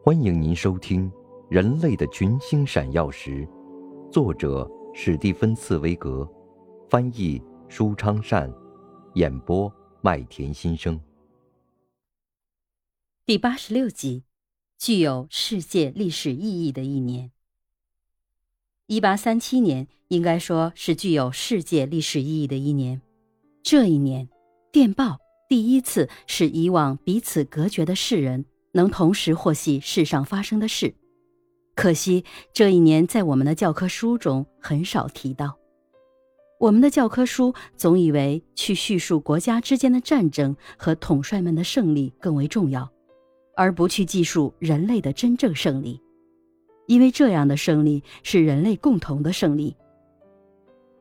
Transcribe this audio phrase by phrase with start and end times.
[0.00, 1.10] 欢迎您收听
[1.50, 3.46] 《人类的群星闪耀时》，
[4.10, 6.26] 作者史蒂芬·茨威格，
[6.88, 8.50] 翻译舒昌善，
[9.14, 10.98] 演播麦田心声。
[13.26, 14.22] 第八十六集，
[14.78, 17.32] 具有世界历史意义的一年。
[18.86, 23.02] 一八三七年应该说是具有世界历史意义的一年。
[23.64, 24.28] 这一年，
[24.72, 25.18] 电报
[25.48, 28.46] 第一次使以往彼此隔绝的世人。
[28.72, 30.94] 能同时获悉世上发生的事，
[31.74, 35.56] 可惜这一年在我们的教科书中很少提到。
[36.60, 42.90] 我们的教科书总以为去叙述国家之间的战争和统帅们的胜利更为重要，
[43.54, 46.00] 而不去记述人类的真正胜利，
[46.88, 49.76] 因为这样的胜利是人类共同的胜利。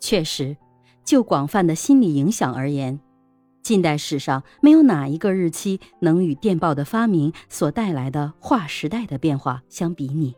[0.00, 0.56] 确实，
[1.04, 2.98] 就广泛的心理影响而言。
[3.62, 10.34] 近代史上没有哪一个日期能与电报的发明所带来的划时代的变化相比拟。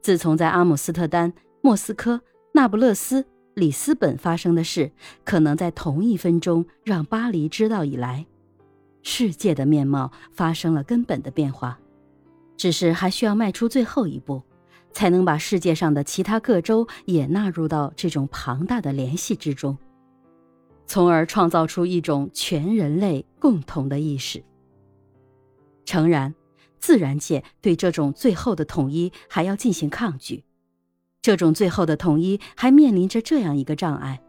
[0.00, 2.20] 自从在阿姆斯特丹、莫斯科、
[2.54, 4.92] 那不勒斯、里斯本发生的事，
[5.24, 8.24] 可能在同一分钟让巴黎知道以来，
[9.02, 11.78] 世界的面貌发生了根本的变化。
[12.56, 14.42] 只是还需要迈出最后一步，
[14.92, 19.76] 才能把世界上的其他各州也纳入到这种庞大的联系之中。
[20.88, 24.42] 从而创造出一种全人类共同的意识。
[25.84, 26.34] 诚然，
[26.80, 30.44] 自然界对这种最后的统一还要进行抗拒。
[31.20, 34.20] 这种最后的统一还面临着这样一个障碍：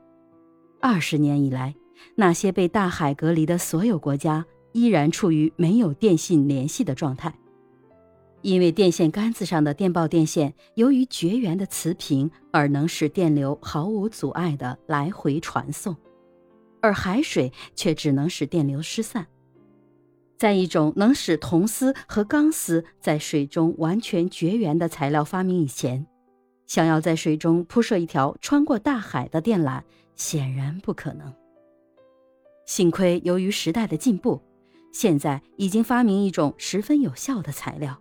[0.81, 1.75] 二十年以来，
[2.15, 7.33] 那些被大海隔离的所有国家依然处于没有电信联系的状态，
[8.41, 15.95] 因为电线杆子上的电报电线由于绝缘的磁屏而能使电流毫无阻碍地来回传送。
[16.81, 19.27] 而海水却只能使电流失散。
[20.37, 26.07] 在一种能使铜丝和钢丝在水中完全绝缘的材料发明以前，
[26.65, 29.81] 想要在水中铺设一条穿过大海的电缆，
[30.15, 31.33] 显然不可能。
[32.65, 34.41] 幸亏由于时代的进步，
[34.93, 37.99] 现在已经发明一种十分有效的材料。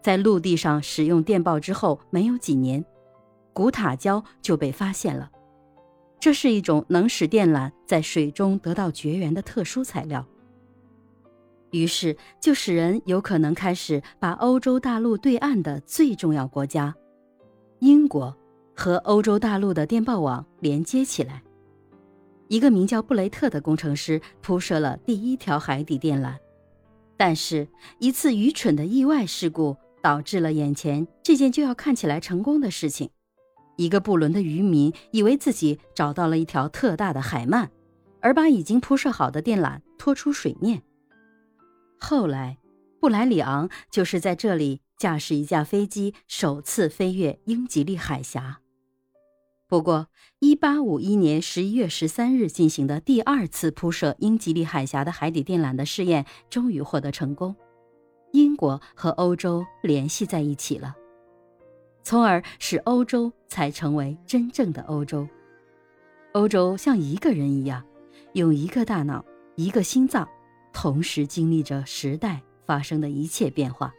[0.00, 2.84] 在陆地上使用电报之后没有几年，
[3.52, 5.28] 古塔胶就被发现了。
[6.20, 10.26] 这是一种能使电缆在水中得到绝缘的特殊材料，
[11.70, 16.94] 于是就使人有可能开始把欧洲大陆对岸的最重要国家——
[17.78, 18.36] 英国
[18.74, 21.42] 和欧洲大陆的电报网连接起来。
[22.48, 26.34] 一个名叫布雷特的工程师铺设了第一条海底电缆，
[27.16, 27.68] 但是
[28.00, 33.10] 一次愚蠢的意外事故导致了眼前这件就要看起来成功的事情。
[33.78, 37.68] 一个布伦的渔民以为自己找到了一条特大的海鳗，
[38.20, 40.82] 而把已经铺设好的电缆拖出水面。
[41.98, 42.58] 后来，
[43.00, 48.60] 布莱里昂就是在这里驾驶一架飞机首次飞越英吉利海峡。
[49.68, 50.08] 不过
[50.40, 57.54] ，1851年11月13日进行的第二次铺设英吉利海峡的海底电缆的试验终于获得成功，
[58.32, 60.96] 英国和欧洲联系在一起了。
[62.08, 65.28] 从而使欧洲才成为真正的欧洲。
[66.32, 67.84] 欧洲像一个人一样，
[68.32, 69.22] 用一个大脑、
[69.56, 70.26] 一个心脏，
[70.72, 73.92] 同时经历着时代发生的一切变化。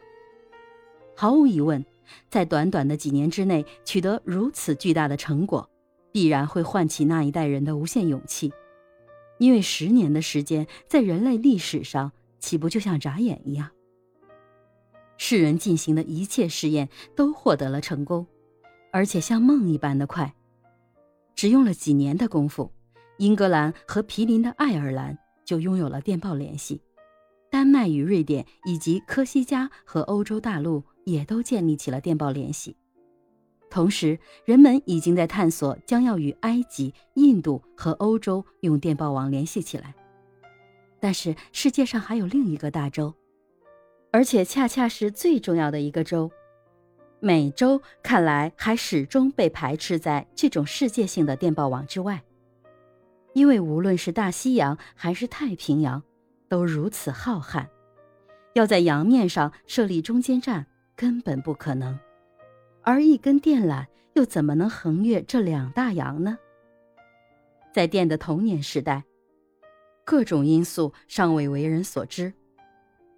[1.14, 1.86] 毫无疑问，
[2.28, 5.70] 在短短的几年之内取得如此巨大的成果，
[6.10, 8.52] 必然会唤起那一代人的无限勇气。
[9.38, 12.10] 因为十年的时间，在人类历史上，
[12.40, 13.70] 岂不就像眨眼一样？
[15.22, 18.26] 世人进行的一切试验都获得了成功，
[18.90, 20.34] 而且像梦一般的快。
[21.34, 22.72] 只用了几年的功夫，
[23.18, 26.80] 英格兰和毗邻的爱尔兰就拥有了电报联系，
[27.50, 32.74] 丹麦与瑞典以及科西嘉和欧洲大陆也都建立起了电报联系。
[33.68, 39.94] 同时，人们已经在探索将要与埃及、印度和欧洲用电报网联系起来。
[40.98, 43.14] 但是，世界上还有另一个大洲。
[44.12, 46.30] 而且恰恰是最重要的一个州，
[47.20, 52.22] 美洲看来还始终被排斥在这种世界性的电报网之外，
[53.34, 56.02] 因为无论是大西洋还是太平洋，
[56.48, 57.66] 都如此浩瀚，
[58.54, 60.66] 要在洋面上设立中间站
[60.96, 61.96] 根本不可能，
[62.82, 66.36] 而一根电缆又怎么能横越这两大洋呢？
[67.72, 69.04] 在电的童年时代，
[70.04, 72.32] 各种因素尚未为人所知。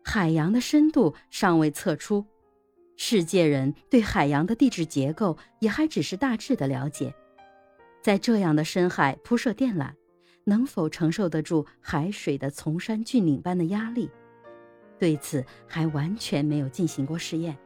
[0.04, 2.24] 海洋的深度尚未测出，
[2.96, 7.14] 世界人对海洋的地质结构也还只是大致的了解。
[8.02, 9.92] 在这样的深海铺设电缆，
[10.44, 14.10] 能否承受得住海水的崇山峻岭般的压力？
[14.98, 17.56] 对此还完全没有进行过试验。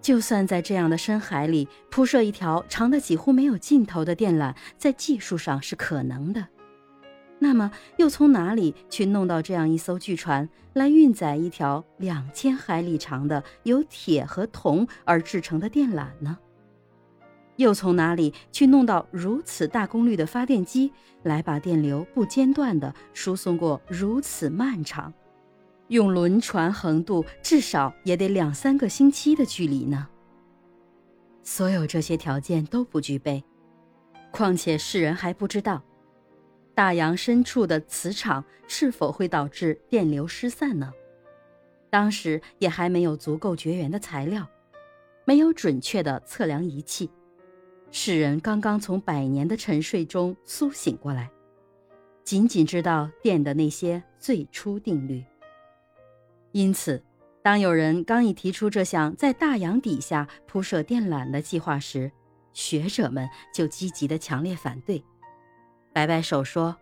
[0.00, 6.46] 就算在这样的深海里铺设一条长的几乎没有尽头的电缆，在技术上是可能的。
[7.38, 16.38] 那么，又从哪里去弄到这样一艘巨船来运载一条两千海里长的由铁和铜而制成的电缆呢？
[17.56, 20.92] 又从哪里去弄到如此大功率的发电机
[21.22, 25.12] 来把电流不间断地输送过如此漫长、
[25.88, 30.08] 用轮船横渡至少也得两三个星期的距离呢？
[31.42, 33.44] 所有这些条件都不具备，
[34.30, 35.82] 况且世人还不知道。
[36.76, 40.92] 大洋深处的磁场是否会导致电流失散呢？
[41.88, 44.46] 当时也还没有足够绝缘的材料，
[45.24, 47.10] 没有准确的测量仪器，
[47.90, 51.30] 世人刚刚从百年的沉睡中苏醒过来，
[52.22, 55.24] 仅仅知道电的那些最初定律。
[56.52, 57.02] 因此，
[57.42, 62.12] 当有人刚一提出这项在大洋底下铺设电缆的计划时，
[62.52, 65.02] 学者们就积极的强烈反对。
[65.96, 66.76] 摆摆手说：“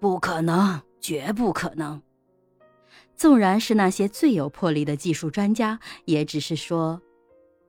[0.00, 2.02] 不可能，绝不可能。”
[3.14, 7.00] 纵然是那些最有魄力的技术专家，也只是说：“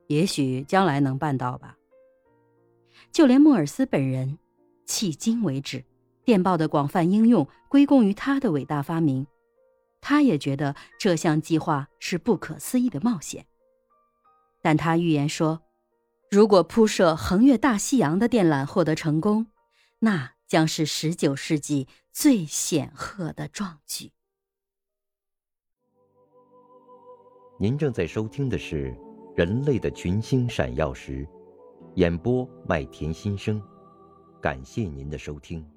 [0.08, 1.76] 也许将来能办到吧。”
[3.14, 4.40] 就连莫尔斯本人，
[4.88, 5.84] 迄今为止，
[6.24, 9.24] 电报的广泛应用归功于他的伟大发明，
[10.00, 13.46] 他也觉得这项计划是不可思议的冒险。
[14.60, 15.62] 但他预言说
[16.28, 19.46] ：“如果铺设横越大西洋的电缆获得成功，
[20.00, 24.10] 那……”将是十九世纪最显赫的壮举。
[27.60, 28.90] 您正在收听的是
[29.36, 31.26] 《人类的群星闪耀时》，
[31.96, 33.62] 演播麦田心声，
[34.40, 35.68] 感谢您的收听。